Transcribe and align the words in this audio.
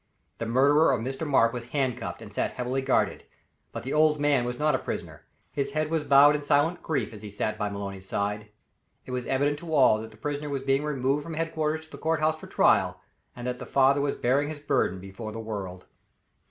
The 0.39 0.47
murderer 0.47 0.91
of 0.93 1.01
Mr. 1.01 1.27
Mark 1.27 1.53
was 1.53 1.65
handcuffed, 1.65 2.23
and 2.23 2.33
sat 2.33 2.53
heavily 2.53 2.81
guarded; 2.81 3.23
but 3.71 3.83
the 3.83 3.93
old 3.93 4.19
man 4.19 4.45
was 4.45 4.57
not 4.57 4.73
a 4.73 4.79
prisoner 4.79 5.27
his 5.51 5.73
head 5.73 5.91
was 5.91 6.03
bowed 6.03 6.35
in 6.35 6.41
silent 6.41 6.81
grief, 6.81 7.13
as 7.13 7.21
he 7.21 7.29
sat 7.29 7.55
by 7.55 7.69
Maloney's 7.69 8.09
side. 8.09 8.47
It 9.05 9.11
was 9.11 9.27
evident 9.27 9.59
to 9.59 9.71
all 9.75 9.99
that 9.99 10.09
the 10.09 10.17
prisoner 10.17 10.49
was 10.49 10.63
being 10.63 10.83
removed 10.83 11.23
from 11.23 11.35
headquarters 11.35 11.85
to 11.85 11.91
the 11.91 11.97
court 11.99 12.19
house 12.19 12.39
for 12.39 12.47
trial, 12.47 12.99
and 13.35 13.45
that 13.45 13.59
the 13.59 13.67
father 13.67 14.01
was 14.01 14.15
bearing 14.15 14.47
his 14.49 14.57
burden 14.57 14.99
before 14.99 15.31
the 15.31 15.39
world. 15.39 15.85